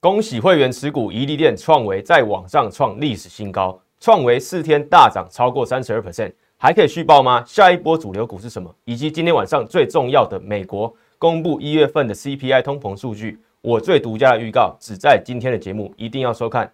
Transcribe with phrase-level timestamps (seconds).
[0.00, 7.42] 恭喜会员持股，宜利店创维在网上创历史新高，创维四天大涨超过三十二 percent，还可以续报吗？
[7.44, 8.72] 下一波主流股是什么？
[8.84, 16.72] 以及今天晚上最重要的美国公布一月份的 CPI 通膨数据，我最独家的预告只在今天的节目，一定要收看。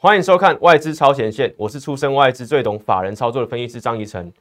[0.00, 4.32] 欢迎收看外资超前线，我是出身外资最懂法人操作的分析师张怡晨。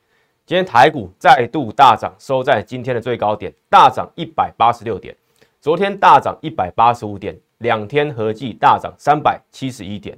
[0.45, 5.17] 今天台股再度大涨，收在今天的最高点，大涨一百八十六点。
[5.59, 10.15] 昨天大涨一百八十五点，两天合计大涨三百七十一点。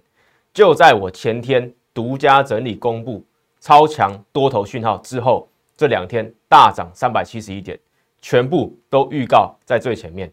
[0.53, 3.23] 就在我前天独家整理公布
[3.61, 5.47] 超强多头讯号之后，
[5.77, 7.80] 这两天大涨三百七十一点，
[8.21, 10.30] 全部都预告在最前面。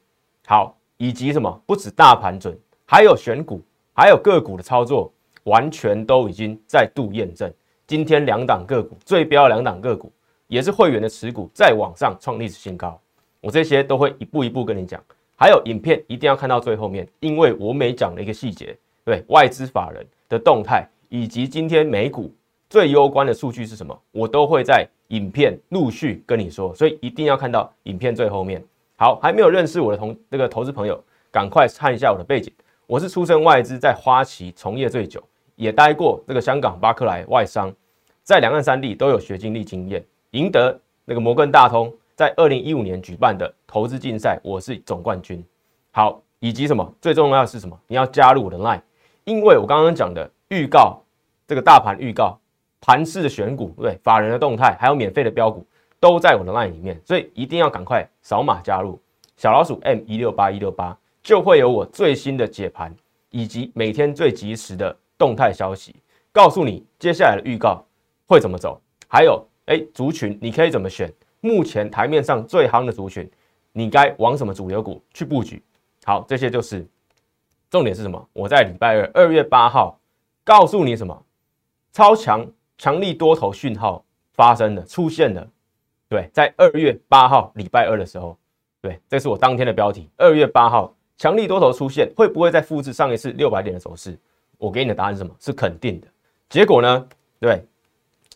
[0.49, 1.63] 好，以及什么？
[1.65, 3.63] 不止大盘准，还有选股。
[3.97, 5.11] 还有个股的操作，
[5.45, 7.51] 完全都已经再度验证。
[7.87, 10.13] 今天两档个股最标两档个股，
[10.49, 13.01] 也是会员的持股，在往上创历史新高。
[13.41, 15.03] 我这些都会一步一步跟你讲。
[15.35, 22.31] 还有影片一定要看到最后面，因为我每讲的一个细节，对外资法人的动态，以及今天美股
[22.69, 26.75] 最攸关的数据是什么，我都会在影片陆续跟你说。
[26.75, 28.63] 所以一定要看到影片最后面。
[28.97, 32.53] 好，还没有认识我的同那个投资朋友，赶快看一下我的背景。
[32.89, 35.21] 我是出身外资，在花旗从业最久，
[35.57, 37.75] 也待过这个香港巴克莱外商，
[38.23, 45.45] 在两岸三地都有学经历经验，赢得那个摩根大通在二零一五年举办的投资竞赛，我是总冠军。
[45.91, 47.77] 好，以及什么最重要的是什么？
[47.89, 48.81] 你要加入我的 line，
[49.25, 51.03] 因为我刚刚讲的预告，
[51.45, 52.39] 这个大盘预告、
[52.81, 55.67] 盘市的选股，对法人的动态，还有免费的标股，
[55.99, 58.97] 都在我的 line 里面，所以一定要赶快扫码加入
[59.37, 60.97] 小老鼠 M 一六八一六八。
[61.27, 62.95] 就会有我最新的解盘，
[63.31, 65.97] 以及每天最及时的动态消息，
[66.31, 67.85] 告诉你接下来的预告
[68.29, 68.81] 会怎么走。
[69.09, 71.13] 还有，哎，族群你可以怎么选？
[71.41, 73.29] 目前台面上最夯的族群，
[73.73, 75.61] 你该往什么主流股去布局？
[76.05, 76.87] 好，这些就是
[77.69, 78.29] 重点是什么？
[78.33, 79.99] 我在礼拜二二月八号
[80.45, 81.25] 告诉你什么？
[81.91, 82.47] 超强
[82.79, 84.05] 强力多头讯号
[84.35, 85.45] 发生的出现了。
[86.09, 88.39] 对，在二月八号礼拜二的时候，
[88.81, 90.09] 对，这是我当天的标题。
[90.19, 90.93] 二月八号。
[91.19, 94.19] 强力多头出现，会不会再复制上一次六百点的走势？
[94.59, 95.35] 我给你的答案是什么？
[95.41, 96.07] 是肯定的。
[96.49, 97.09] 结果呢？
[97.41, 97.65] 对，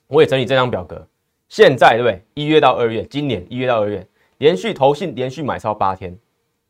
[0.06, 1.06] 我也整理这张表格。
[1.48, 2.22] 现在对不对？
[2.34, 4.06] 一月到二月，今年一月到二月，
[4.38, 6.16] 连续投信连续买超八天，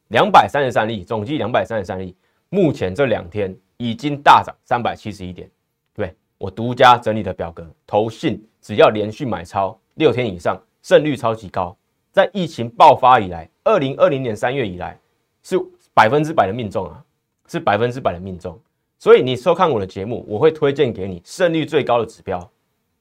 [0.09, 2.17] 两百三十三例，总计两百三十三例。
[2.49, 5.49] 目前这两天已经大涨三百七十一点。
[5.95, 11.77] 对我独家整理的表格，投信只要连续买超六天以上，胜率超级高。
[12.11, 14.99] 在疫情爆发以来，二零二零年三月以来
[15.43, 15.57] 是。
[15.95, 17.05] 百分之百的命中啊，
[17.49, 18.59] 是百分之百的命中。
[18.99, 22.51] 所以你收看我的节目，我会推荐给你胜率最高的指标。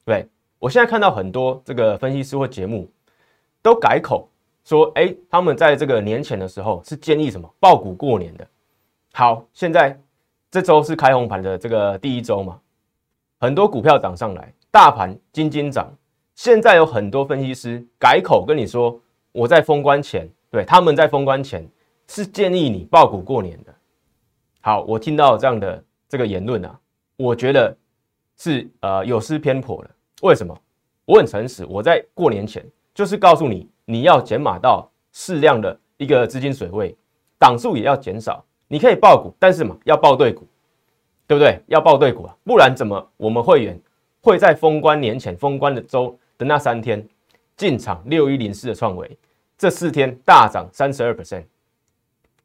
[0.05, 0.25] 对
[0.57, 2.89] 我现在看到很多这个分析师或节目
[3.61, 4.29] 都改口
[4.63, 8.47] 说，哎，他们在这个年前的时候是建议什么爆股过年的。
[9.13, 9.99] 好，现在
[10.49, 12.59] 这周是开红盘的这个第一周嘛，
[13.39, 15.91] 很多股票涨上来，大盘金金涨。
[16.35, 18.97] 现在有很多分析师改口跟你说，
[19.33, 21.69] 我在封关前，对，他们在封关前。
[22.09, 23.73] 是建议你爆股过年的。
[24.61, 26.77] 好，我听到这样的这个言论啊，
[27.17, 27.77] 我觉得
[28.35, 29.89] 是呃有失偏颇了。
[30.23, 30.59] 为什么？
[31.05, 32.65] 我很诚实，我在过年前
[32.95, 36.97] 就是告诉你，你要减码到适量的一个资金水位，
[37.37, 38.43] 档数也要减少。
[38.67, 40.47] 你可以爆股，但是嘛，要爆对股，
[41.27, 41.61] 对不对？
[41.67, 43.79] 要爆对股啊，不然怎么我们会员
[44.19, 47.07] 会在封关年前封关的周的那三天
[47.55, 49.15] 进场六一零四的创维，
[49.59, 51.43] 这四天大涨三十二 percent。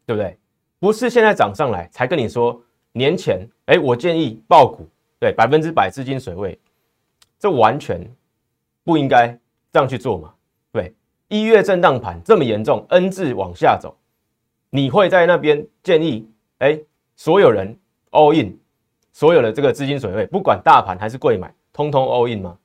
[0.07, 0.37] 对不对？
[0.81, 2.61] 不是现在涨上来才跟你说
[2.93, 4.87] 年前，哎，我建议爆股，
[5.19, 6.59] 对，百分之百资金水位，
[7.39, 8.07] 这完全
[8.83, 9.29] 不应该
[9.73, 10.35] 这样去做嘛？
[10.73, 10.95] 对，
[11.29, 13.97] 一月震荡盘这么严重，N 字往下走，
[14.69, 16.29] 你会在那边建议，
[16.59, 16.79] 哎，
[17.17, 17.75] 所有人
[18.11, 18.55] all in，
[19.11, 22.59] 所有的这个资金水位，不管大盘还是贵买，通通 all in 吗？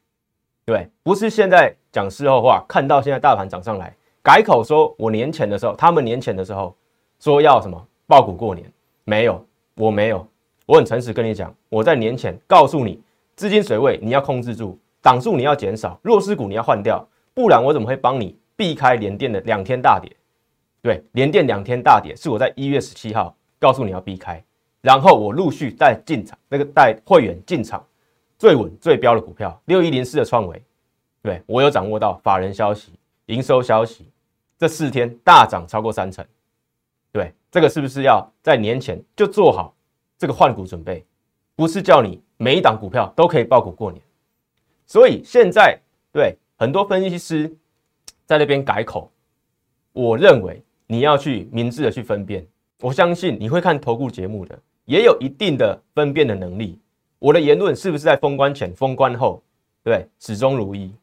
[0.66, 6.76] 对，不是现在讲事后话，看到现在大盘涨上来，改口说我年前的时候，他们年前的时候。
[7.20, 8.72] 说要什么爆股过年？
[9.04, 9.46] 没有，
[9.76, 10.26] 我没有，
[10.66, 13.02] 我很诚实跟你讲，我在年前告诉你，
[13.36, 20.16] 资金水位你要控制住，档数你要减少，弱势股你要换掉，不然我怎么会帮你避开连电的两天大跌？
[20.82, 24.42] 对，连电两天大跌是我在一月十七号告诉你要避开，
[24.82, 27.86] 然后我陆续带进场，那个带会员进场
[28.38, 30.62] 最稳最标的股票六一零四的创维，
[31.22, 32.94] 对我有掌握到法人消息、
[33.26, 34.06] 营收消息，
[34.58, 36.26] 这四天大涨超过三成。
[37.52, 39.76] 这个是不是要在年前就做好
[40.18, 41.06] 这个换股准备，
[41.56, 44.02] 不是叫你每一档股票都可以爆股过年。
[44.86, 45.80] 所以现在
[46.12, 47.56] 对很多分析师
[48.26, 49.12] 在那边改口，
[49.94, 52.46] 我认为你要去明智的去分辨。
[52.82, 56.80] 我相信你会看投顾节目的，也有一定的分辨的能力。
[57.20, 59.44] 我的言论是不是在封关前、封关后，
[59.84, 60.94] 对始终如一？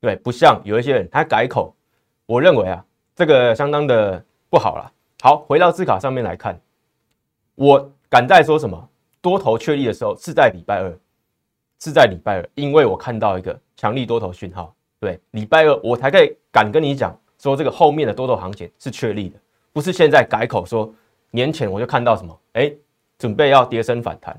[0.00, 1.74] 对，不像有一些人他改口，
[2.26, 2.84] 我认为啊，
[3.16, 4.92] 这个相当的不好了。
[5.24, 6.60] 好，回到字卡上面来看，
[7.54, 8.90] 我敢在说什么
[9.22, 10.98] 多头确立的时候是在礼拜二，
[11.80, 14.74] 是在礼拜二，因为我看到一个强力多头讯号。
[15.00, 19.40] 对，礼拜二我才可以敢跟你讲说这个后面的多头行情是确立的，
[19.72, 20.92] 不是现在改口说
[21.30, 22.70] 年前我就看到什么，哎，
[23.16, 24.38] 准备要跌升反弹，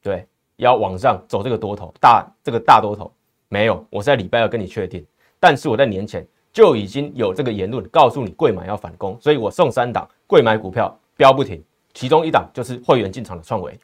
[0.00, 0.24] 对，
[0.58, 3.12] 要往上走这个多头大这个大多头
[3.48, 5.04] 没有，我在礼拜二跟你确定，
[5.40, 6.24] 但是我在年前。
[6.52, 11.60] 就已经有这个言论告诉你，贵买要反攻，所以我送三档贵买股票飙不停，
[11.92, 13.76] 其中一档就是会员进场的创维。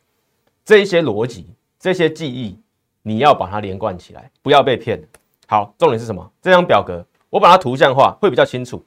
[0.64, 2.56] 这一些逻辑、这些记忆，
[3.02, 5.02] 你要把它连贯起来，不要被骗。
[5.48, 6.32] 好，重点是什么？
[6.40, 8.80] 这张表格我把它图像化会比较清楚。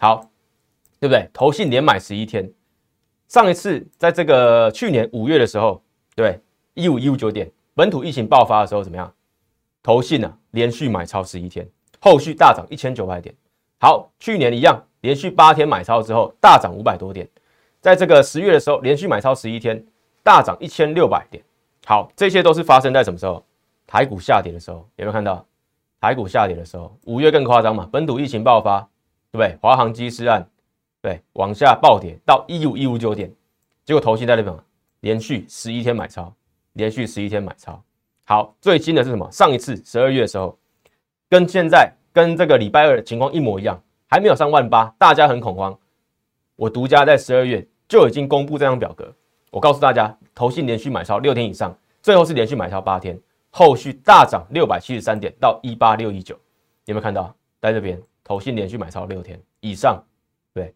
[0.00, 0.28] 好，
[0.98, 1.30] 对不对？
[1.32, 2.52] 投信连买十一天，
[3.28, 5.80] 上一次在这个去年五月的时候，
[6.16, 6.40] 对，
[6.74, 9.14] 一五一五九点，本土疫情爆发的时候怎么样？
[9.80, 11.64] 投信呢连续买超十一天。
[12.00, 13.32] 后续大涨一千九百点，
[13.80, 17.28] 好，去年一样，连续八天买超之后大涨五百多点，
[17.80, 19.80] 在这个十月的时候连续买超十一天，
[20.24, 21.40] 大涨一千六百点，
[21.84, 23.40] 好，这些都是发生在什么时候？
[23.86, 25.46] 台股下跌的时候，有没有看到？
[26.00, 28.80] 台股下跌的时候，五月更夸张嘛，本土疫情爆发，
[29.30, 29.56] 对不对？
[29.62, 30.44] 华航机师案，
[31.00, 33.32] 对，往下暴跌到一五一五九点，
[33.84, 34.52] 结果头信在那边
[35.02, 36.34] 连续十一天买超，
[36.72, 37.80] 连续十一天买超，
[38.24, 39.30] 好，最新的是什么？
[39.30, 40.58] 上一次十二月的时候。
[41.28, 45.78] 跟现在跟这个礼拜二的情况一模一样，还没有上万八，大家很恐慌。
[46.54, 49.12] 我独家在十二月就已经公布这张表格，
[49.50, 53.18] 我告诉大家，投信连续买超六天以上，最后是连续买超八天，
[53.50, 56.34] 后续大涨六百七十三点到一八六一九，
[56.84, 57.34] 有没有看到？
[57.60, 60.00] 在这边投信连续买超六天以上，
[60.54, 60.72] 对，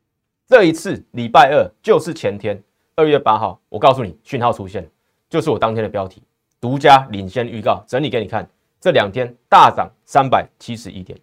[0.46, 2.60] 这一次礼拜二就是前天
[2.96, 4.90] 二月八号，我告诉你讯号出现，
[5.28, 6.22] 就是我当天的标题，
[6.60, 8.48] 独家领先预告，整理给你看。
[8.80, 11.16] 这两天大涨三百七十一点，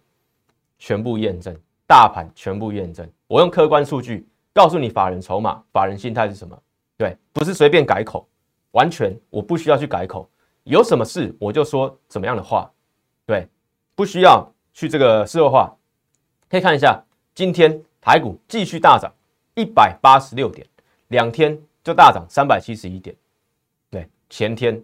[0.78, 1.54] 全部验证，
[1.88, 3.10] 大盘全部验证。
[3.26, 6.62] 我用客观数据告诉你，法人筹码、法人心态是什么？
[6.98, 8.28] 对，不是随便改口，
[8.72, 10.28] 完全我不需要去改口，
[10.64, 12.70] 有什么事我就说怎么样的话，
[13.24, 13.48] 对，
[13.94, 15.74] 不需要去这个事后化。
[16.50, 17.02] 可以看一下，
[17.34, 19.10] 今天台股继续大涨
[19.54, 20.66] 一百八十六点，
[21.08, 23.16] 两天就大涨三百七十一点。
[23.90, 24.78] 对，前天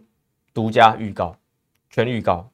[0.54, 1.36] 独家预告，
[1.90, 2.48] 全预告。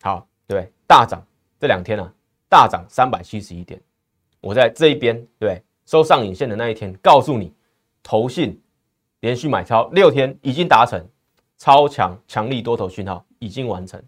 [0.00, 1.24] 好，对，大涨
[1.60, 2.12] 这两天啊，
[2.48, 3.80] 大涨三百七十一点。
[4.42, 7.54] 我在这一边，对，收上影线的那一天，告诉你，
[8.02, 8.60] 投信
[9.20, 11.02] 连续买超六天已经达成
[11.56, 14.02] 超强强力多头讯号已经完成，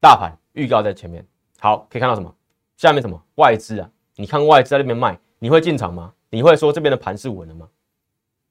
[0.00, 1.26] 大盘预告在前面。
[1.58, 2.32] 好，可以看到什么？
[2.76, 3.90] 下面什么外资啊？
[4.14, 6.14] 你看外资在那边卖，你会进场吗？
[6.30, 7.68] 你会说这边的盘是稳了吗？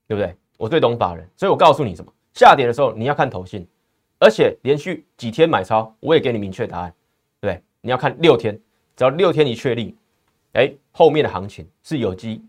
[0.07, 0.35] 对不对？
[0.57, 2.11] 我最懂法人，所以我告诉你什么？
[2.33, 3.65] 下跌的时候你要看投信。
[4.17, 6.93] 而且连续几天买超，我也给你明确答案，
[7.39, 8.59] 对你要看六天，
[8.95, 9.95] 只要六天一确立，
[10.55, 12.43] 哎，后面的行情是有机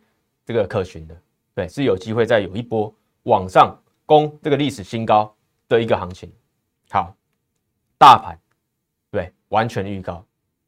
[0.45, 1.17] 这个可循的，
[1.55, 2.93] 对，是有机会再有一波
[3.25, 5.33] 往上攻这个历史新高
[5.69, 6.31] 的一个行情。
[6.91, 7.15] 好，
[7.99, 8.39] 大盘
[9.11, 10.25] 对完全预告，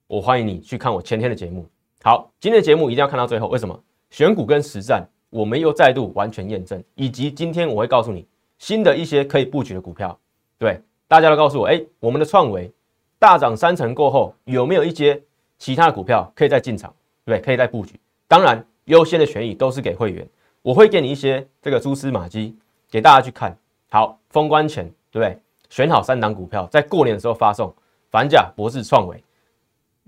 [0.07, 1.67] 我欢迎你去看我前天的节目。
[2.03, 3.83] 好，今天的节目一定要看到最后，为什么？
[4.11, 8.27] 选股跟实战，我们又再度完全验证，以及今天我会告诉你
[8.59, 10.19] 新的一些可以布局的股票，
[10.59, 10.81] 对。
[11.07, 12.71] 大家都告诉我，哎，我们的创维
[13.19, 15.19] 大涨三成过后，有没有一些
[15.57, 16.95] 其他的股票可以再进场？
[17.29, 17.99] 对，可以再布局。
[18.27, 20.27] 当然，优先的权益都是给会员，
[20.63, 22.57] 我会给你一些这个蛛丝马迹
[22.91, 23.57] 给大家去看。
[23.91, 25.39] 好，封关前，对不对？
[25.69, 27.75] 选好三档股票，在过年的时候发送。
[28.11, 29.23] 反甲、博士、创维，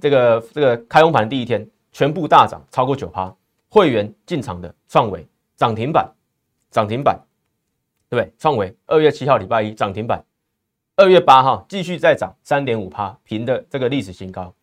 [0.00, 3.31] 这个这个开红盘第一天，全部大涨超过九趴，
[3.69, 6.11] 会员进场的创维涨停板，
[6.71, 7.21] 涨停板，
[8.09, 8.33] 对不对？
[8.39, 10.25] 创维二月七号礼拜一涨停板。
[10.97, 14.55] 二月八号继续再涨三点五趴，平的这个历史新高。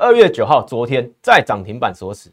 [0.00, 2.30] 二月九号昨天再涨停板锁死，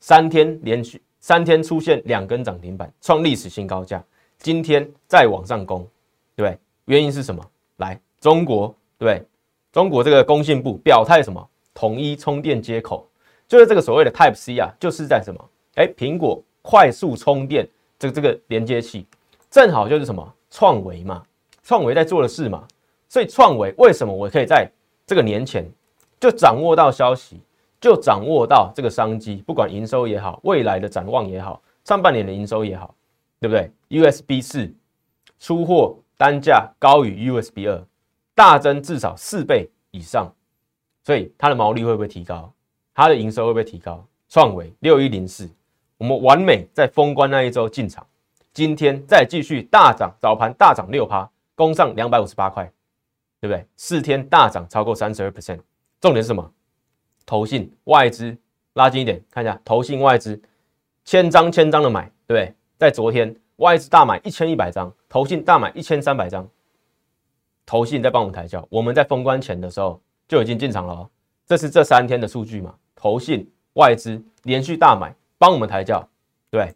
[0.00, 4.02] 三天连续三天出现两根涨停板，创历史新高价。
[4.38, 5.86] 今天再往上攻，
[6.34, 6.58] 对？
[6.86, 7.48] 原因是什么？
[7.76, 9.24] 来，中国对
[9.70, 11.48] 中国这个工信部表态什么？
[11.74, 13.08] 统一充电接口，
[13.46, 15.48] 就是这个所谓的 Type C 啊，就是在什么？
[15.76, 17.68] 哎，苹果快速充电
[18.00, 19.06] 这这个连接器，
[19.48, 21.22] 正好就是什么创维嘛。
[21.62, 22.66] 创维在做的事嘛，
[23.08, 24.68] 所以创维为什么我可以在
[25.06, 25.64] 这个年前
[26.20, 27.40] 就掌握到消息，
[27.80, 32.94] 就掌握到这个商机，不管营收也好，未来的展望也好，上半年的营收也好，
[33.40, 34.70] 对不对？USB 四
[35.38, 37.82] 出货单价高于 USB 二，
[38.34, 40.30] 大增至少四倍以上，
[41.02, 42.52] 所以它的毛利会不会提高？
[42.94, 44.04] 它的营收会不会提高？
[44.28, 45.48] 创维六一零四，
[45.96, 48.06] 我们完美在封关那一周进场，
[48.52, 52.70] 今天再继续大涨，早盘大涨六趴，攻上两百五十八块，
[53.40, 53.66] 对不对？
[53.78, 55.58] 四天大涨超过三十二 percent，
[56.00, 56.52] 重点是什么？
[57.26, 58.36] 投信外资
[58.74, 60.40] 拉近一点，看一下投信外资
[61.04, 62.54] 千张千张的买，对？
[62.78, 66.48] 在昨天外资大买一千一百张，投信大买一千三百张，
[67.66, 71.08] 投信在帮我们抬轿，我们在封关前的时候就已经进场了，
[71.46, 72.74] 这是这三天的数据嘛？
[72.94, 73.50] 投信。
[73.74, 76.06] 外资连续大买，帮我们抬轿，
[76.50, 76.74] 对，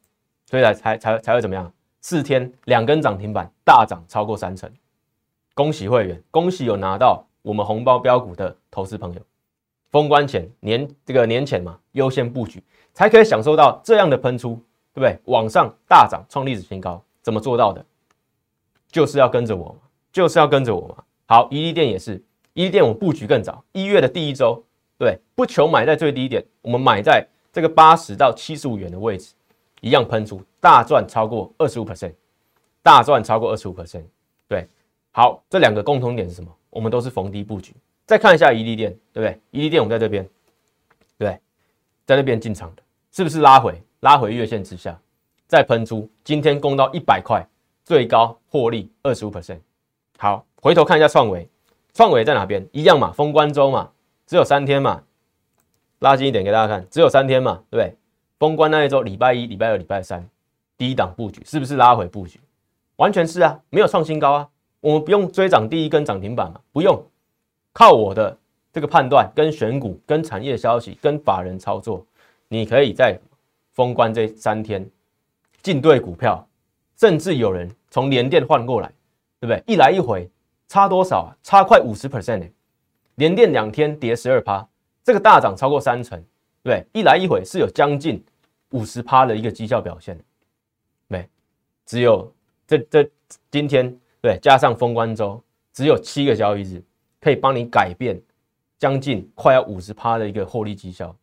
[0.48, 1.70] 所以才才才才会怎么样？
[2.00, 4.72] 四天两根涨停板，大涨超过三成，
[5.54, 9.20] 恭喜会员，恭喜有拿到我们红包标股的投资朋友。
[9.90, 12.62] 封关前年这个年前嘛，优先布局，
[12.94, 14.54] 才可以享受到这样的喷出，
[14.94, 15.18] 对不对？
[15.26, 17.84] 往上大涨，创历史新高，怎么做到的？
[18.88, 19.76] 就是要跟着我嘛，
[20.10, 21.04] 就是要跟着我嘛。
[21.26, 22.20] 好，伊利店也是，
[22.54, 24.64] 伊利店我布局更早，一月的第一周。
[24.96, 29.34] 对，不求买在最低点，我们买在这个八十到七十五元的位置，
[29.80, 32.14] 一样喷出大赚超过二十五 percent，
[32.82, 34.04] 大赚超过二十五 percent。
[34.48, 34.66] 对，
[35.12, 36.50] 好，这两个共同点是什么？
[36.74, 37.74] 我们都是逢低布局。
[38.04, 39.40] 再看一下宜利店，对不对？
[39.50, 40.28] 宜利店我们在这边，
[41.16, 41.40] 对，
[42.04, 43.80] 在那边进场的，是不是拉回？
[44.00, 45.00] 拉回月线之下，
[45.46, 47.42] 再喷出，今天攻到一百块，
[47.84, 49.60] 最高获利二十五 percent。
[50.18, 51.48] 好，回头看一下创维，
[51.94, 52.68] 创维在哪边？
[52.72, 53.90] 一样嘛，封关周嘛。
[54.26, 55.02] 只有三天嘛，
[56.00, 57.96] 拉近一点给大家看，只有三天嘛，对不对？
[58.38, 60.28] 封关那一周，礼拜一、礼拜二、礼拜三，
[60.76, 62.40] 低档布局是不是拉回布局？
[62.96, 64.48] 完全是啊，没有创新高啊，
[64.84, 67.02] 我们不用追涨第一根涨停板嘛，不用，
[67.72, 68.36] 靠我的
[68.70, 72.06] 这个判断、跟选股、跟产业消息、跟法人操作，
[72.48, 73.18] 你可以在
[73.72, 74.86] 封关这三天
[75.62, 76.46] 进对股票，
[76.98, 78.88] 甚至有人从联电换过来，
[79.40, 79.62] 对不对？
[79.66, 80.28] 一来一回
[80.68, 81.30] 差多少啊？
[81.42, 82.46] 差快五十 percent 呢。
[83.14, 84.68] 连电两天跌十二趴，
[85.02, 86.22] 这个大涨超过三成，
[86.62, 88.22] 对，一来一回是有将近
[88.72, 90.18] 五十趴的一个绩效表现，
[91.06, 91.26] 没，
[91.86, 92.30] 只有
[92.66, 93.10] 这这
[93.50, 95.38] 今天对加上封关周，
[95.70, 96.82] 只有七个交易日
[97.20, 98.18] 可以帮你改变
[98.78, 101.14] 将近快要五十趴的一个获利绩效，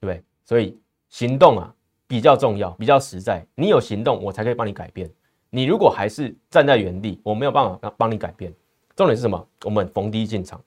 [0.00, 0.24] 对不对？
[0.42, 0.74] 所以
[1.10, 1.70] 行动啊
[2.06, 5.06] 比较重要，比较实在，你有行动，我才可以帮你改变。
[5.50, 8.50] 你如果还是站在原地，我没有办法帮帮你改变。
[8.96, 9.46] 重点是什么？
[9.62, 10.58] 我们逢低进场。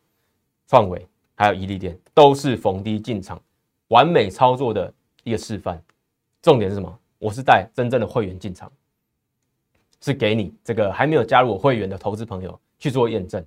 [0.68, 3.42] 创维还有伊利店都是逢低进场，
[3.88, 5.84] 完美操作的一个示范。
[6.40, 7.00] 重点是什么？
[7.18, 8.72] 我是带真正的会员进场，
[10.01, 13.46] 是给你这个还没有加入我会员的投资朋友去做验证。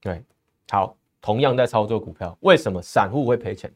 [0.00, 0.22] 对，
[0.70, 3.72] 好，同样在操作股票，为什么散户会赔钱？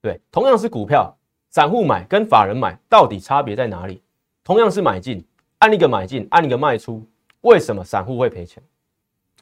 [0.00, 1.16] 对，同样是股票，
[1.50, 4.02] 散户买跟法人买到底差别在哪里？
[4.42, 5.24] 同样是买进，
[5.58, 7.06] 按一个买进，按一个卖出，
[7.40, 8.62] 为什么散户会赔钱？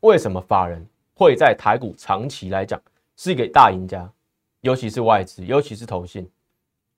[0.01, 0.87] 为什么法人？
[1.15, 2.81] 会在台股长期来讲
[3.17, 4.11] 是一个大赢家，
[4.63, 6.29] 尤其是外资，尤其是投信，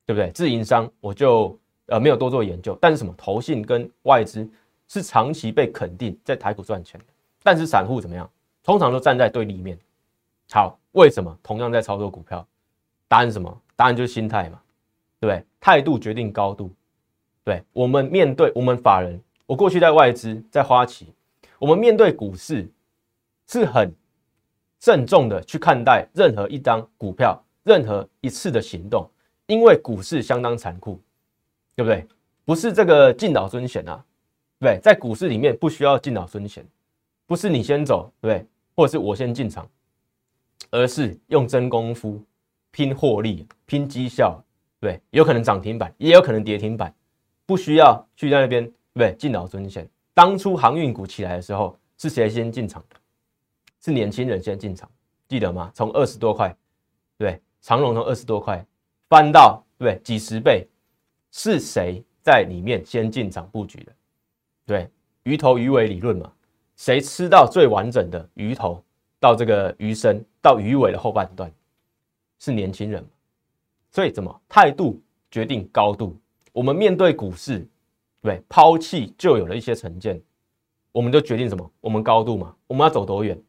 [0.06, 0.30] 对不对？
[0.30, 4.48] 自营商我就呃没有多做研究，但是什么投信跟外资
[4.94, 7.06] 是长期被肯定在台股赚钱的，
[7.42, 8.30] 但是散户怎么样？
[8.62, 9.76] 通常都站在对立面。
[10.52, 12.46] 好，为什么同样在操作股票？
[13.08, 13.60] 答案是什么？
[13.74, 14.60] 答案就是心态嘛，
[15.18, 15.44] 对不对？
[15.58, 16.70] 态度决定高度。
[17.42, 21.12] 对我们面对我们法人，我过去在外资在花旗，
[21.58, 22.70] 我们面对股市
[23.48, 23.92] 是很。
[24.80, 29.08] 慎重的去看待任何一张股票，任何一次的行动，
[29.46, 31.00] 因为股市相当残酷，
[31.74, 32.06] 对不对？
[32.44, 34.04] 不是这个进脑尊贤啊，
[34.64, 36.66] 对，在股市里面不需要进脑尊钱，
[37.26, 39.68] 不是你先走，对，或者是我先进场，
[40.70, 42.18] 而是用真功夫
[42.70, 44.42] 拼获利、拼绩效，
[44.80, 46.94] 对，有可能涨停板，也有可能跌停板，
[47.44, 49.86] 不需要去在那边，对，进脑尊钱。
[50.14, 52.96] 当初航运股起来的时候，是谁先进场的？
[53.82, 54.90] 是年轻人先进场，
[55.28, 55.70] 记得吗？
[55.74, 56.56] 从二十多块，
[57.18, 58.64] 对，长隆从二十多块
[59.10, 60.66] 翻到对几十倍，
[61.32, 63.92] 是谁在里面先进场布局的？
[64.66, 64.88] 对，
[65.24, 66.32] 鱼头鱼尾理论嘛，
[66.76, 68.82] 谁吃到最完整的鱼头
[69.20, 71.52] 到这个鱼身到鱼尾的后半段，
[72.38, 73.04] 是年轻人。
[73.90, 76.16] 所以怎么态度决定高度？
[76.52, 77.66] 我们面对股市，
[78.22, 80.20] 对，抛弃旧有的一些成见，
[80.92, 81.70] 我们就决定什么？
[81.80, 83.40] 我们高度嘛，我们要走多远？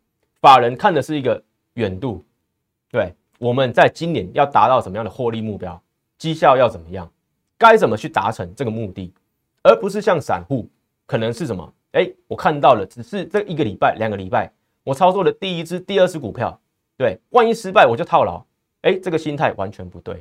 [0.42, 1.42] 法人看的是一个
[1.76, 2.24] 远度，
[2.92, 5.82] 对，我们在今年要达到什么样的获利目标，
[6.18, 7.12] 绩效要怎么样，
[7.58, 9.14] 该怎么去达成这个目的，
[9.64, 10.70] 而不是像散户
[11.06, 11.74] 可能是什么？
[11.92, 14.52] 哎，我看到了，只是这一个礼拜、两个礼拜，
[14.84, 16.60] 我操作的第一只、第二只股票，
[16.98, 18.44] 对，万一失败我就套牢，
[18.82, 20.16] 哎，这个心态完全不对，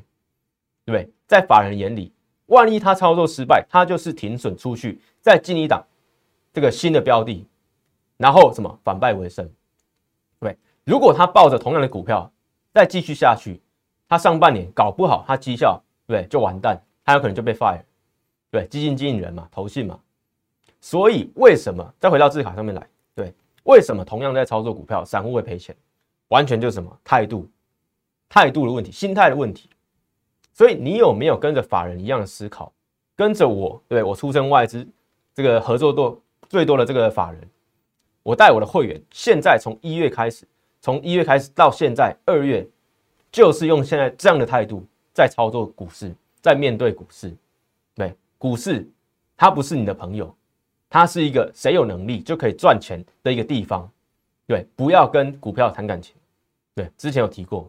[0.84, 1.10] 对不对？
[1.26, 2.12] 在法人眼里，
[2.46, 5.84] 万一他操作失败，他就是停损出去，再进一档，
[6.52, 7.44] 这个新的标的，
[8.16, 9.50] 然后什么反败为胜，
[10.38, 12.30] 对，如果他抱着同样的股票
[12.72, 13.60] 再继续下去，
[14.08, 17.82] 他上半年搞不好他绩效对就完蛋，他有可能就被 fire，
[18.50, 19.98] 对，基金经理人嘛，投信嘛，
[20.84, 25.74] 所以为什么再回到字卡上面来，对，为什么同样在操作股票，散户会赔钱，
[26.28, 27.48] 完全就是什么态度，
[28.28, 29.70] 态度的问题，心态的问题。
[30.52, 32.70] 所以你有没有跟着法人一样的思考？
[33.16, 34.86] 跟着我，对我出身外资，
[35.32, 37.40] 这个合作多最多的这个法人，
[38.22, 40.46] 我带我的会员，现在从一月开始，
[40.82, 42.68] 从一月开始到现在二月，
[43.32, 47.34] 就是用现在这样的态度在操作股市，在面对股市。
[47.94, 48.86] 对，股市
[49.34, 50.36] 它不是你的朋友，
[50.94, 53.90] 它是一个谁有能力就可以赚钱的一个地方。
[54.46, 56.14] 对，不要跟股票谈感情。
[56.72, 57.68] 对，之前有提过。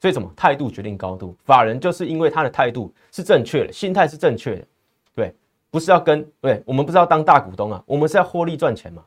[0.00, 1.36] 所以什么态度决定高度？
[1.44, 4.66] 法人就是因为他的态度是正确的，心态是正确的，
[5.14, 5.34] 对，
[5.70, 9.04] 不是要跟对，我们不是要当大股东啊，我们是要获利赚钱嘛。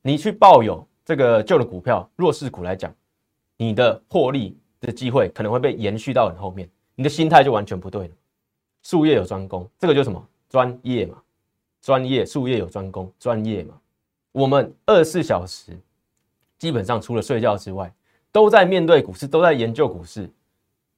[0.00, 2.94] 你去抱有这个旧的股票，弱势股来讲，
[3.56, 8.14] 你的获利的机会可能会被延续到你后面，你的心态就完全不对了。
[8.84, 11.20] 术业有专攻，这个就是什么专业嘛，
[11.82, 13.74] 专业术业有专攻，专业嘛。
[14.32, 15.72] 我们二十四小时
[16.58, 17.92] 基本上除了睡觉之外。
[18.32, 20.30] 都在面对股市，都在研究股市。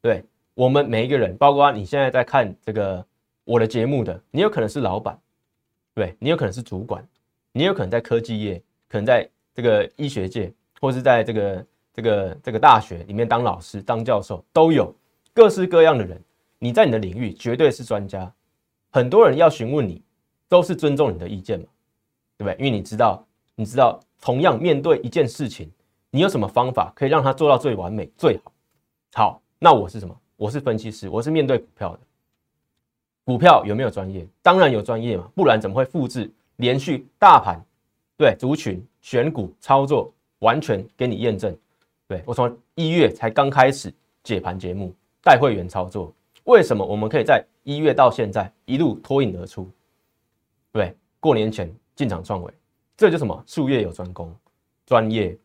[0.01, 3.05] 对我们每一个人，包括你现在在看这个
[3.45, 5.17] 我的节目的，你有可能是老板，
[5.95, 7.07] 对你有可能是主管，
[7.53, 14.93] 你有可能在科技业，可能在这个医学界，或是在这个这个这个大学里面当老师、当教授，都有
[15.33, 16.21] 各式各样的人。
[16.59, 18.29] 你在你的领域绝对是专家，
[18.91, 20.03] 很多人要询问你，
[20.49, 21.67] 都是尊重你的意见嘛，
[22.37, 22.57] 对不对？
[22.59, 23.25] 因为你知道，
[23.55, 25.71] 你知道，同样面对一件事情。
[26.11, 28.53] 你有什么方法可以让它做到最完美、最好？
[29.13, 30.21] 好，那我是什么？
[30.37, 32.01] 我是分析师，我是面对股票的。
[33.25, 34.27] 股票有没有专业？
[34.41, 37.63] 当然有专业嘛，不然怎么会复制连续大盘？
[38.17, 41.55] 对，族群选股操作完全给你验证。
[42.07, 43.93] 对我从一月才刚开始
[44.23, 46.11] 解盘节目，带会员操作，
[46.45, 49.71] 为什么我们可以在一月到现在一路脱颖而出？
[50.79, 52.55] 对，过年前进场创伟，
[52.97, 53.43] 这就什么？
[53.49, 54.33] 术业有专攻，
[54.87, 55.37] 专业。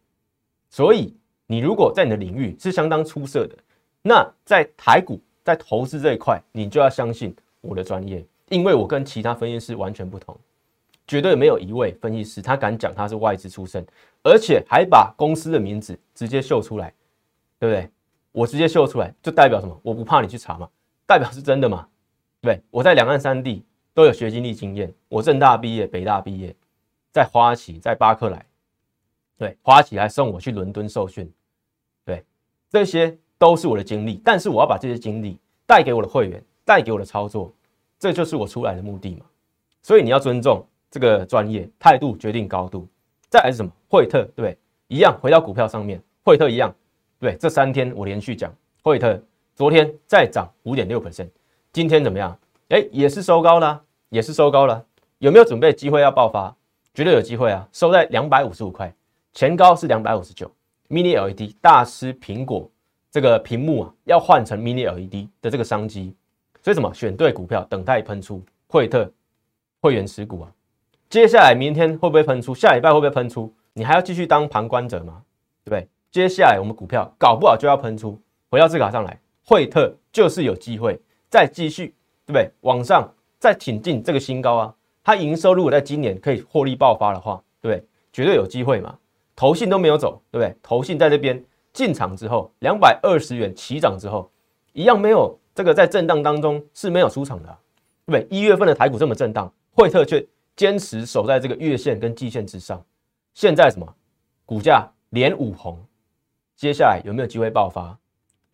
[0.69, 1.11] 所以，
[1.47, 3.57] 你如果在你的领域是相当出色的，
[4.03, 10.37] 那在台股在投资这一块，你就要相信我的专业，因为我跟其他分析师完全不同，
[11.07, 13.83] 绝对没有一位分析师他敢讲他是外资出身，
[14.21, 16.93] 而且还把公司的名字直接秀出来，
[17.57, 17.89] 对不对？
[18.31, 19.75] 我直接秀出来，就代表什么？
[19.81, 20.69] 我不怕你去查嘛，
[21.07, 21.87] 代表是真的嘛？
[22.39, 26.55] 对，我在两岸三地都有学经历经验，我正大毕业，北大毕业，
[27.11, 28.45] 在花旗，在巴克莱。
[29.37, 31.31] 对，花旗还送我去伦敦受训，
[32.05, 32.23] 对，
[32.69, 34.21] 这些都是我的经历。
[34.23, 37.53] 但是我要把这些经历带给我的会员，带给我的操作，
[37.99, 39.25] 这就是我出来的目的嘛。
[39.81, 42.87] 所以你要尊重这个专业态度，决定高度。
[43.29, 43.71] 再来是什么？
[43.89, 46.73] 惠特，对，一样回到股票上面，惠特一样，
[47.19, 49.21] 对，这三天我连续讲惠特，
[49.55, 51.29] 昨天再涨五点六 percent，
[51.71, 52.39] 今天怎么样？
[52.73, 54.83] 哎，也是收高了，也是收高了。
[55.19, 56.55] 有没有准备机会要爆发？
[56.91, 58.91] 绝对有机会啊，收在两百五十五块。
[59.31, 60.51] 前高是两百五十九
[60.89, 62.67] ，Mini LED 大师苹果
[63.11, 66.15] 这个屏幕啊，要换成 Mini LED 的这个商机，
[66.63, 69.07] 所以什么选对股票，等待喷出，惠特
[69.79, 70.51] 会员持股啊，
[71.11, 72.55] 接下来明天会不会喷出？
[72.55, 73.53] 下礼拜会不会喷出？
[73.73, 75.21] 你还要继续当旁观者吗？
[75.63, 75.87] 对不对？
[76.09, 81.93] 接下来我们股票搞不好就要喷出，回到字卡上来，惠特就是有机会再继续，
[82.25, 82.49] 对不对？
[82.61, 87.87] 往上再挺进这个新高啊，它营收如果在今年可以获利爆发的话，对不对？
[88.11, 88.97] 绝对有机会嘛。
[89.35, 90.55] 投信都没有走，对不对？
[90.61, 94.29] 投信在这边进场之后，两百二十元起涨之后，
[94.73, 97.57] 一样没有这个在震荡当中是没有出场的，
[98.05, 98.37] 对不对？
[98.37, 100.23] 一月份的台股这么震荡，惠特却
[100.55, 102.83] 坚持守在这个月线跟季线之上。
[103.33, 103.95] 现在什么
[104.45, 105.83] 股价连五红，
[106.55, 107.97] 接下来有没有机会爆发？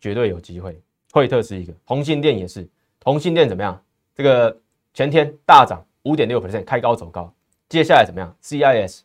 [0.00, 0.80] 绝对有机会。
[1.12, 2.66] 惠特是一个，红心店也是，
[3.00, 3.82] 同心店怎么样？
[4.14, 4.56] 这个
[4.94, 7.32] 前天大涨五点六 percent，开高走高，
[7.68, 9.00] 接下来怎么样？CIS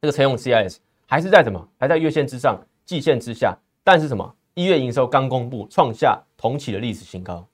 [0.00, 0.78] 这个车用 CIS。
[1.06, 1.68] 还是在什么？
[1.76, 2.56] 还在月线之上、
[2.86, 3.52] 季线之下，
[3.82, 4.36] 但是什么？
[4.54, 7.44] 一月营收刚公布，创下同期的历史新高。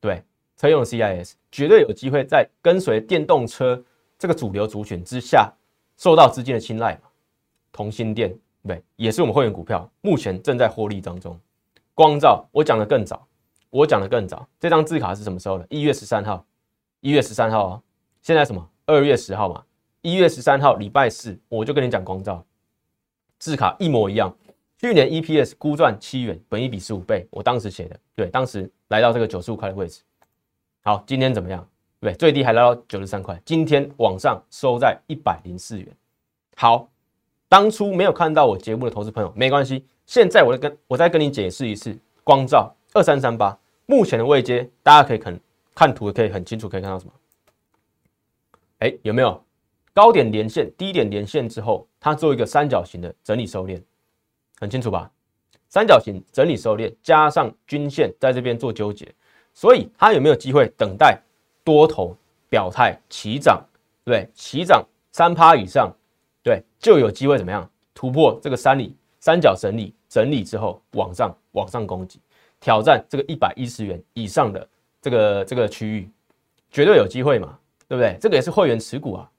[0.00, 0.24] 对，
[0.56, 3.84] 车用 CIS 绝对有机会在跟随电动车
[4.18, 5.52] 这个主流族群之下，
[5.98, 7.10] 受到资金的青睐嘛。
[7.70, 8.34] 同心电
[8.66, 11.38] 对，也是我们会员股票，目前正在获利当中。
[11.92, 13.28] 光照我讲的更早，
[13.70, 14.46] 我讲的更早。
[14.58, 15.66] 这张字卡是什么时候的？
[15.70, 16.44] 一月十三号，
[17.00, 17.82] 一月十三号啊。
[18.22, 18.68] 现在什么？
[18.86, 19.62] 二月十号嘛。
[20.02, 22.44] 一月十三号礼拜四，我就跟你讲光照。
[23.38, 24.34] 字卡一模一样，
[24.78, 30.00] 去年 EPS 估赚七元，本一比十五倍，我当时写的，对，当时来到这个九十五块的位置。
[30.82, 31.68] 好，今天怎么样？
[32.00, 32.14] 对？
[32.14, 35.88] 最低还来到九十三块，今天往上收在一百零四元。
[36.54, 36.88] 好，
[37.48, 43.54] 当初没有看到我节目的投资朋友没关系，现在我再跟我再跟你解释一次，光照二三三八
[43.84, 45.38] 目前的位阶，大家可以看
[45.74, 47.12] 看图，可以很清楚可以看到什么？
[48.78, 49.38] 哎，有没有
[49.92, 53.78] 高点连线、低点连线之后，它做一个三角形的整理收敛，
[54.58, 55.10] 很清楚吧？
[55.68, 59.14] 三角形整理收敛，加上均线在这边做纠结，
[59.52, 61.20] 所以它有没有机会等待
[61.62, 62.16] 多头
[62.48, 63.62] 表态起涨？
[64.04, 64.82] 对，起涨
[65.12, 65.94] 三趴以上，
[66.42, 72.18] 对，就有机会怎么样突破这个三里三角整理整理之后往上往上攻击，
[72.66, 74.68] 挑战这个一百一十元以上的
[75.00, 76.10] 这个这个区域，
[76.68, 77.56] 绝对有机会嘛？
[77.86, 78.18] 对不对？
[78.20, 79.30] 这个也是会员持股啊，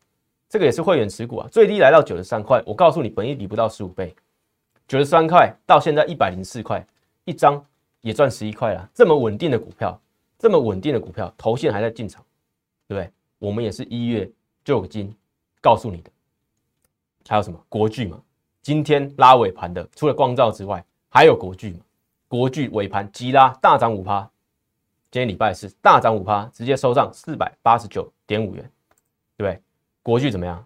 [0.48, 4.16] 这个也是会员持股啊，最低来到九十三块，我告诉你，本益比不到十五倍。
[4.88, 6.82] 九十三块到现在一百零四块
[7.26, 7.62] 一张，
[8.00, 8.90] 也赚十一块了。
[8.94, 10.00] 这么稳定的股票，
[10.40, 12.24] 这么稳定的股票，头线还在进场，
[12.88, 13.12] 对不对？
[13.40, 14.32] 我们也是一月
[14.64, 15.14] 就已经
[15.60, 16.10] 告诉你的。
[17.28, 18.24] 还有什么国巨嘛？
[18.62, 21.80] 今天拉尾盘的，除了光照之外，还有国巨嘛？
[22.28, 24.22] 国巨尾盘急拉大涨五趴，
[25.10, 28.70] 今天礼拜四大涨五趴，直接收上四百八十九点五元，
[29.38, 29.62] 对不对？
[30.04, 30.66] 国巨怎么样？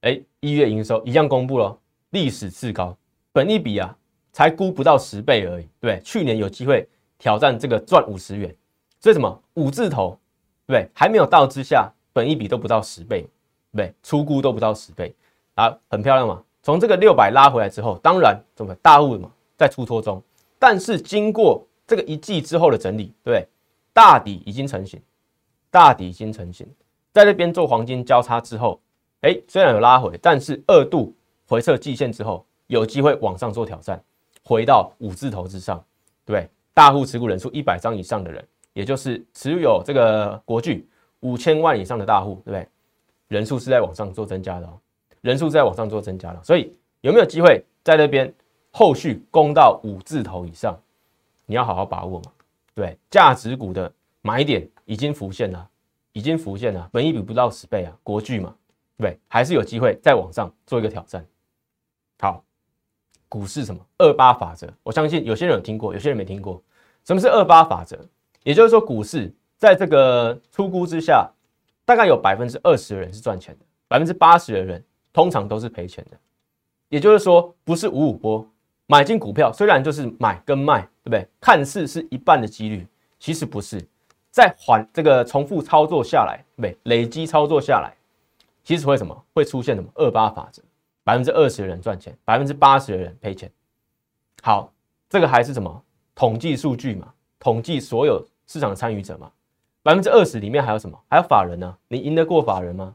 [0.00, 1.76] 哎，一月营收一样公布了，
[2.10, 2.96] 历史次高。
[3.32, 3.96] 本一比啊，
[4.32, 6.88] 才估不到十倍而已，对去年有机会
[7.18, 8.54] 挑战这个赚五十元，
[9.00, 10.18] 所以什么五字头，
[10.66, 13.28] 对还没有到之下，本一比都不到十倍，
[13.74, 15.14] 对出估都不到十倍
[15.54, 16.42] 啊，很漂亮嘛。
[16.62, 20.20] 从这个六百拉回来之后，当然怎么大雾嘛，在出脱中，
[20.58, 23.46] 但是经过这个一季之后的整理，对
[23.92, 25.00] 大底已经成型，
[25.70, 26.66] 大底已经成型，
[27.12, 28.80] 在这边做黄金交叉之后，
[29.20, 31.14] 哎，虽然有拉回，但是二度
[31.46, 32.44] 回撤季线之后。
[32.68, 34.02] 有机会往上做挑战，
[34.42, 35.80] 回到五字头之上，
[36.24, 40.84] 对大户持股人数一百张以上的人，也就是持有这个国巨
[41.20, 42.68] 五千万以上的大户，对不对？
[43.28, 44.76] 人数是在往上做增加的哦，
[45.20, 48.34] 人数在往上做增加的，所以有没有机会在那边
[48.78, 50.78] 后续攻到五字头以上？
[51.46, 52.30] 你要好好把握嘛，
[52.74, 55.66] 对，价值股的买点已经浮现了，
[56.12, 58.54] 已经浮现了，本益比不到十倍啊，国巨嘛，
[58.98, 61.24] 对，还是有机会再往上做一个挑战，
[62.20, 62.42] 好。
[63.28, 64.72] 股市什么二八法则？
[64.84, 66.62] 我相信有些人有听过，有些人没听过。
[67.04, 67.98] 什么是二八法则？
[68.44, 71.28] 也就是说，股市在这个出估之下，
[71.84, 76.16] 大概有百分之二十的人是赚钱的，百分之八十的人通常都是赔钱的。
[76.88, 78.48] 也就是说，不是五五波
[78.86, 81.26] 买进股票，虽然就是买跟卖，对不对？
[81.40, 82.86] 看似是一半的几率，
[83.18, 83.84] 其实不是。
[84.30, 86.78] 在缓这个重复操作下来，对不对？
[86.84, 87.94] 累积操作下来，
[88.62, 89.24] 其实会什么？
[89.32, 90.62] 会出现什么二八法则？
[91.02, 93.50] 百分之二十的人赚钱，百分之八十的人赔钱。
[94.42, 94.72] 好，
[95.08, 95.82] 这个还是什么
[96.14, 97.12] 统计数据嘛？
[97.38, 99.30] 统计所有市场参与者嘛？
[99.82, 101.00] 百分之二十里面还有什么？
[101.08, 101.76] 还有法人呢？
[101.88, 102.94] 你赢得过法人吗？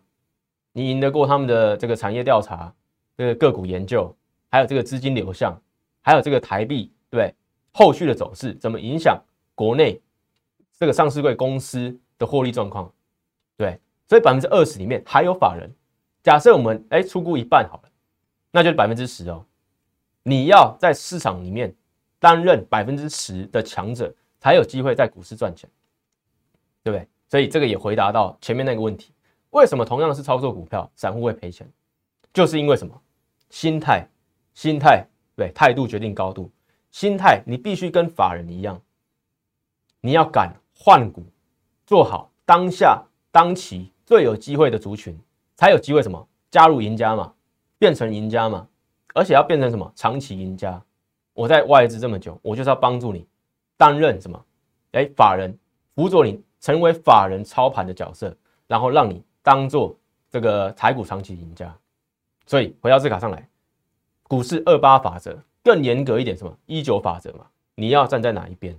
[0.73, 2.73] 你赢得过他们的这个产业调查、
[3.17, 4.13] 这个个股研究，
[4.49, 5.59] 还有这个资金流向，
[6.01, 7.33] 还有这个台币对
[7.71, 9.21] 后续的走势怎么影响
[9.55, 10.01] 国内
[10.77, 12.91] 这个上市柜公司的获利状况？
[13.55, 15.73] 对，所以百分之二十里面还有法人。
[16.23, 17.89] 假设我们哎出估一半好了。
[18.53, 19.45] 那就是百分之十哦，
[20.23, 21.73] 你要在市场里面
[22.19, 25.69] 担任百分之十的强者，才有机会在股市赚钱，
[26.83, 27.07] 对不对？
[27.29, 29.13] 所以这个也回答到前面那个问题：
[29.51, 31.65] 为什么同样是操作股票，散户会赔钱？
[32.33, 33.01] 就是因为什么？
[33.49, 34.05] 心态，
[34.53, 36.51] 心态，对，态度决定高度。
[36.91, 38.81] 心态，你必须跟法人一样，
[39.99, 41.25] 你要敢换股，
[41.85, 45.17] 做好当下当期最有机会的族群，
[45.55, 46.27] 才有机会什么？
[46.49, 47.33] 加入赢家嘛。
[47.79, 48.67] 变成赢家嘛，
[49.15, 50.79] 而且要变成什么长期赢家？
[51.33, 53.25] 我在外资这么久，我就是要帮助你
[53.75, 54.45] 担任什么？
[54.91, 55.57] 哎，法人
[55.95, 59.97] 辅佐你成为法人操盘的角色，然后让你当做
[60.29, 61.75] 这个台股长期赢家。
[62.45, 63.49] 所以回到这卡上来，
[64.31, 67.45] 股市二八法则更严格一点，什么一九法则嘛？
[67.75, 68.73] 你要站在哪一边？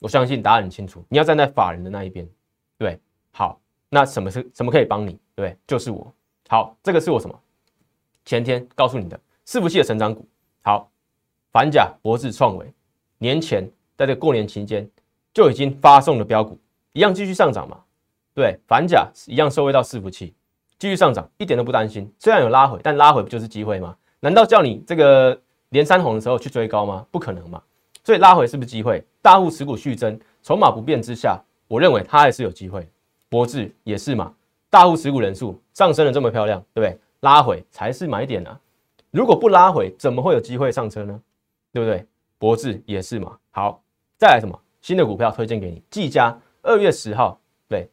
[0.00, 2.26] 我相信答案很清楚，你要站在法人的那一边，
[2.78, 2.98] 对？
[3.30, 5.18] 好，那什么是什么可以帮你？
[5.34, 6.10] 对，就是我。
[6.48, 7.38] 好，这个是我什么？
[8.24, 10.26] 前天告诉你的伺服器的成长股，
[10.62, 10.90] 好，
[11.52, 12.72] 反甲、博智、创维，
[13.18, 14.90] 年前在这过年期间
[15.34, 16.58] 就已经发送了标股，
[16.94, 17.78] 一样继续上涨嘛？
[18.32, 20.34] 对，反甲一样收回到伺服器，
[20.78, 22.10] 继续上涨，一点都不担心。
[22.18, 23.94] 虽然有拉回，但拉回不就是机会吗？
[24.20, 27.06] 难道叫你这个连三红的时候去追高吗？
[27.10, 27.62] 不可能嘛！
[28.02, 29.04] 所以拉回是不是机会？
[29.20, 32.88] 大户持股续增，筹码不变之下，我认为它还是有机会。
[33.28, 34.34] 博智也是嘛，
[34.70, 36.98] 大户持股人数上升的这么漂亮，对不对？
[37.20, 38.58] 拉回才是买点啊！
[39.10, 41.20] 如果不拉回，怎么会有机会上车呢？
[41.72, 42.06] 对不对？
[42.38, 43.36] 博智也是嘛。
[43.50, 43.82] 好，
[44.16, 45.82] 再来什么新的股票推荐给你？
[45.90, 47.90] 技嘉二月十号，对，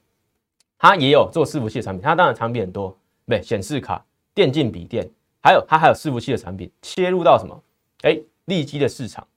[0.77, 5.09] 它也有做伺服器的产品，它当然产品很多，对，显示卡、电竞笔电，
[5.45, 7.55] 还有它还有伺服器的产品，切入到什么？
[8.01, 9.27] 哎，利基的市场。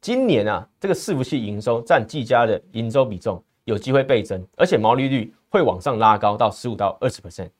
[0.00, 7.50] 今年啊，这个伺服器营收占技嘉的营收比重有机会倍增，而且毛利率会往上拉高到十五到二十 percent。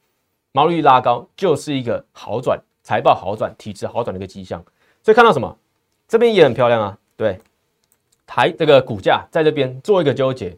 [0.52, 4.64] 毛利率拉高就是一个好转、财报好转、体质好转的一个迹象。
[5.02, 5.58] 所以看到什么？
[6.06, 7.40] 这边也很漂亮啊，对，
[8.24, 10.56] 台这个股价在这边做一个纠结，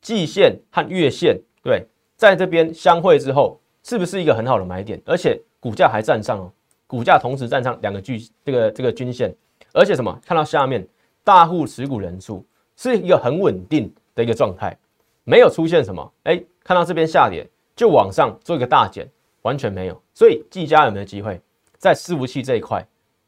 [0.00, 5.02] 季线和月线对，在这边相会之后，是不是一个很好的买点？
[5.04, 6.52] 而且股价还站上哦，
[6.88, 9.32] 股价同时站上两个巨这个这个均线，
[9.72, 10.20] 而且什么？
[10.26, 10.84] 看到下面
[11.22, 12.44] 大户持股人数
[12.76, 14.76] 是一个很稳定的一个状态，
[15.22, 19.08] 没有出现什么，哎，看到这边下跌就往上做一个大减。
[19.42, 21.40] 完全没有，所以技嘉有没有机会
[21.78, 22.84] 在伺服器这一块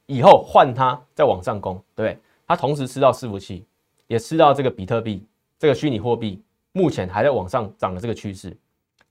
[0.06, 1.80] 以后换它再往上攻？
[1.94, 3.64] 对，它同时吃到伺服器，
[4.08, 5.24] 也吃到这个比特币
[5.56, 6.42] 这个虚拟货币，
[6.72, 8.54] 目前还在往上涨的这个趋势，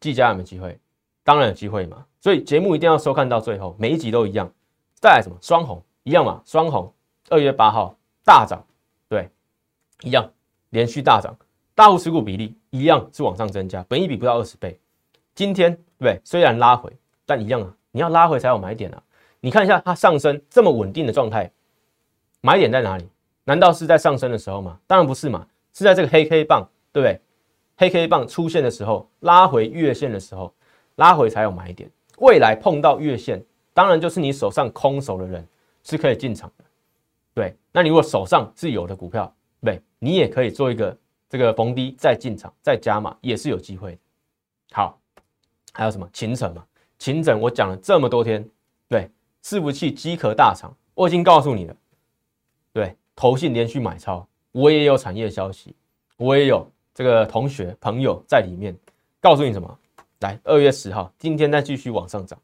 [0.01, 0.77] 技嘉有没有机会？
[1.29, 2.03] 当然有机会嘛。
[2.19, 4.51] 所以节目一定要收看到最后，每一集都一样。
[4.95, 6.41] 再来什么双红一样嘛？
[6.43, 6.91] 双红
[7.29, 8.65] 二月八号大涨，
[9.07, 9.29] 对，
[10.01, 10.27] 一样
[10.71, 11.37] 连续大涨，
[11.75, 14.79] 大户持股比例一样是往上增加，本益比不到二十倍。
[15.35, 16.91] 今天对，虽然拉回，
[17.27, 19.03] 但一样啊，你要拉回才有买点啊。
[19.39, 21.51] 你看一下它上升这么稳定的状态，
[22.41, 23.07] 买点在哪里？
[23.43, 24.79] 难道是在上升的时候吗？
[24.87, 27.21] 当然不是嘛，是在这个黑 K 棒，对不对？
[27.77, 30.53] 黑 K 棒出现的时候，拉回月线的时候，
[30.99, 31.89] 拉回才有买点。
[32.19, 35.45] 未来碰到月线，当然就是你手上空手的人
[35.83, 36.63] 是可以进场的。
[37.33, 40.95] 对，那你如果手上是有的股票，对，你也可以做一个
[41.29, 43.97] 这个逢低再进场再加码，也是有机会。
[44.71, 44.95] 好。
[45.71, 46.65] 还有什么秦城嘛？
[46.97, 48.43] 秦城我讲了这么多天，
[48.89, 49.09] 对，
[49.43, 51.75] 伺服器机壳大厂，我已经告诉你了。
[52.73, 55.73] 对，投信连续买超，我也有产业消息，
[56.17, 58.75] 我也有这个同学朋友在里面，
[59.21, 59.79] 告诉你什么？
[60.19, 62.37] 来，二月十号，今天再继续往上涨，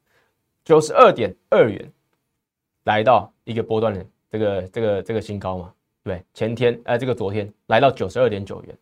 [0.63, 1.91] 九十二点二元，
[2.85, 5.73] 来到一个波段的这个这个这个新高嘛？
[6.01, 8.77] 对，前天哎，这个昨天来到九十二点九元，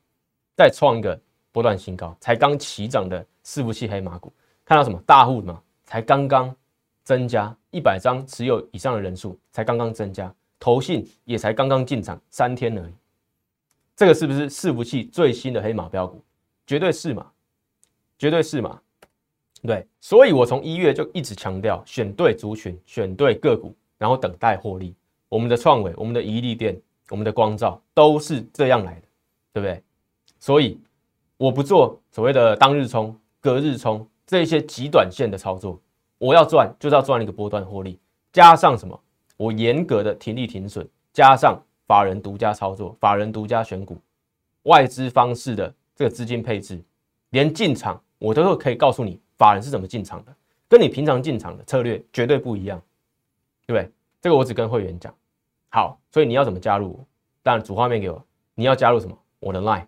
[0.56, 1.20] 再创一个
[1.52, 4.32] 波段新高，才刚起涨的伺服器黑马股。
[4.64, 5.60] 看到什么大户嘛？
[5.86, 6.56] 才刚刚
[7.04, 12.94] 增加一百张持有以上的人数，才刚刚增加，投信也才刚刚进场三天而已。
[13.96, 16.24] 这个是不是伺服器最新的黑马标股？
[16.68, 17.32] 绝对是嘛，
[18.20, 18.80] 绝对是嘛。
[19.65, 24.93] 对，所以我从一月就一直强调，选对族群，选对个股，然后等待获利。
[25.30, 29.08] 我们的创伟，我们的宜利店，我们的光照，都是这样来的，
[29.54, 29.82] 对不对？
[30.39, 30.80] 所以
[31.38, 34.08] 我不做所谓的当日冲、隔日冲。
[34.26, 35.80] 这些极短线的操作，
[36.17, 37.99] 我要赚就是要赚一个波段获利，
[38.32, 38.97] 加上什么？
[39.36, 43.97] 我严格的停利停损，加上法人独家操作，法人独家选股，
[44.63, 46.82] 外资方式的这个资金配置，
[47.32, 50.36] 连进场我都可以告诉你法人是怎么进场的，
[50.67, 52.82] 跟你平常进场的策略绝对不一样，
[53.65, 53.91] 对不对？
[54.22, 55.13] 这个我只跟会员讲。
[55.69, 57.04] 好，所以你要怎么加入？
[57.41, 58.24] 当然主画面给我，
[58.56, 59.17] 你要加入什么？
[59.39, 59.86] 我的 line，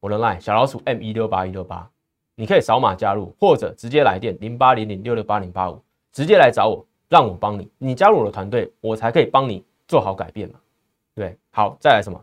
[0.00, 1.90] 我的 line 小老鼠 M 一六八一六八。
[2.36, 5.80] 你可以扫码加入，或者直接来电零八零零六六八零八五，
[6.12, 7.70] 直接来找我，让我帮你。
[7.78, 10.58] 你加入我的团队，我才可以帮你做好改变嘛？
[11.14, 12.20] 对，好，再来什么？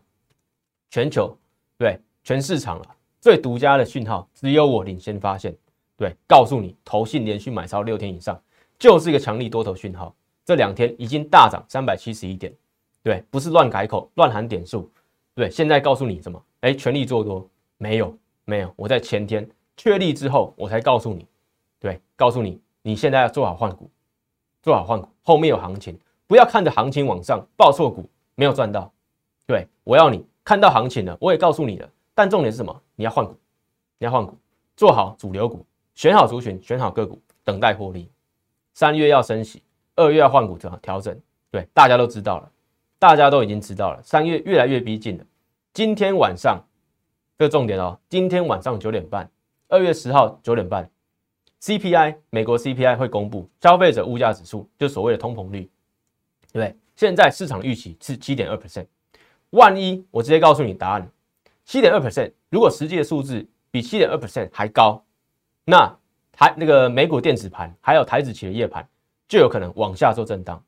[0.89, 1.33] 全球
[1.77, 5.55] 对全市场了，最独家的讯号，只有我领先发现。
[6.01, 8.41] 对，告诉你，投信连续买超六天以上，
[8.79, 10.15] 就是一个强力多头讯号。
[10.43, 12.51] 这两天已经大涨三百七十一点，
[13.03, 14.91] 对，不是乱改口、乱喊点数。
[15.35, 16.43] 对，现在告诉你什么？
[16.61, 17.47] 哎，全力做多？
[17.77, 19.47] 没有，没有，我在前天。
[19.77, 21.27] 确立之后，我才告诉你，
[21.79, 23.87] 对，告诉你，你现在要做好换股，
[24.63, 28.91] 做好换股，后面有行情，不要看着行情往上报错股，没有赚到。
[29.45, 32.81] 对我要你看到行情了，我也告诉你了，但重点是什么？
[32.95, 33.35] 你要换股，
[33.99, 34.35] 你要换股，
[34.75, 35.63] 做好主流股，
[35.95, 38.09] 选好族群，选好个股，等待获利。
[38.73, 39.61] 三月要升息，
[39.95, 41.17] 二月要换股调调整，
[41.51, 42.51] 对，大家都知道了，
[42.97, 45.25] 大家都已经知道了，三月越来越逼近了。
[45.73, 46.63] 今天晚上，
[47.37, 49.29] 这个重点哦，今天晚上九点半。
[49.67, 50.89] 二月十号九点半
[51.61, 55.69] ，CPI 美国 CPI 会公布消费者物价指数，就所谓的通膨率，
[56.51, 56.75] 对不对？
[56.95, 58.85] 现在市场预期是七点二 percent，
[59.51, 61.09] 万一我直接告诉你答案，
[61.63, 65.03] 七点二 percent，如果实际的数字比七点二 percent 还高，
[65.65, 65.97] 那
[66.31, 68.87] 台那个美股电子盘还有台子期的夜盘
[69.27, 70.63] 就有可能往下做震荡。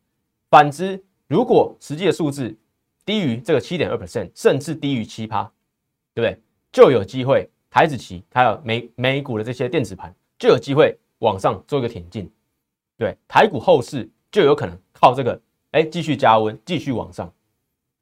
[0.49, 2.55] 反之，如果实际的数字
[3.05, 5.43] 低于这个七点二 percent，甚至低于七趴，
[6.13, 6.41] 对不对？
[6.71, 7.49] 就有机会。
[7.69, 12.31] 台子期还有美美股的这些电子盘就有机会往上做一个挺进，
[12.99, 17.33] 对台股后市就有可能靠这个哎继续加温继续往上，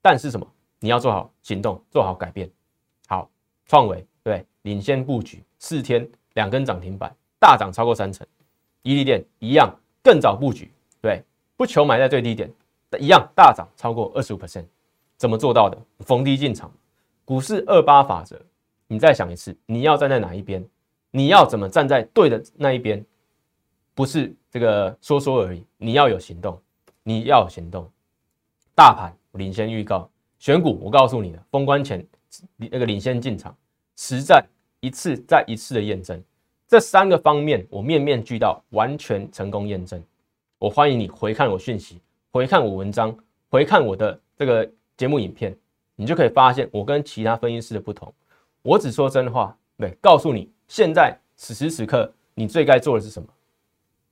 [0.01, 0.45] 但是什么
[0.81, 2.51] 你要做好行动做好改变，
[3.07, 3.31] 好
[3.65, 8.25] 创维对领先布局四天两根涨停板，大涨超过三成。
[8.83, 11.23] 伊利店一样更早布局，对，
[11.55, 12.51] 不求买在最低点，
[12.99, 14.65] 一样大涨超过二十五 percent。
[15.17, 15.77] 怎么做到的？
[15.99, 16.71] 逢低进场，
[17.23, 18.41] 股市二八法则。
[18.87, 20.67] 你再想一次，你要站在哪一边？
[21.11, 23.05] 你要怎么站在对的那一边？
[23.93, 26.59] 不是这个说说而已，你要有行动，
[27.03, 27.87] 你要有行动。
[28.73, 32.05] 大盘领先预告，选股我告诉你的，封关前
[32.55, 33.55] 那个领先进场，
[33.95, 34.43] 实战
[34.81, 36.21] 一次再一次的验证，
[36.67, 40.03] 这三个方面我面面俱到，完全成功验证。
[40.59, 43.17] 我欢迎你回看我讯息，回看我文章，
[43.49, 44.69] 回看我的这个。
[44.97, 45.57] 节目影片，
[45.95, 48.13] 你就可以发现我跟其他分析师的不同。
[48.61, 53.27] 我只说真话，对，告诉你现在此时此刻你最该做的是什么，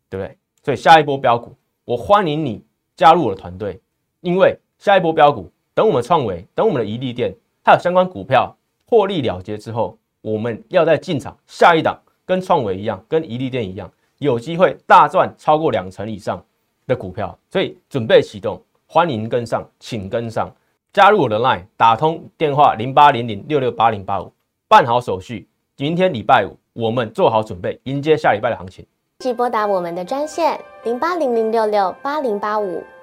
[0.10, 0.36] 对不对？
[0.64, 1.56] 所以下一波标股，
[1.86, 2.64] 我欢迎你
[2.96, 3.80] 加入我的团队，
[4.22, 16.44] 因为下一波标股，等我们创维，等我们的宜利店，还有相关股票获利了结之后，我们要在进场下一档，跟创维一样，跟宜利店一样，有机会大赚超过两成以上
[16.88, 17.38] 的股票。
[17.50, 20.50] 所以准备启动，欢迎跟上，请跟上。
[20.92, 24.32] 加入我的 LINE，打通电话零八零零六六八零八五，
[24.68, 25.48] 办好手续。
[25.78, 28.86] 明天礼拜五，我们做好准备，迎接下礼拜的行情。
[29.20, 32.84] 即拨打我们的专线零八零零六六八零八五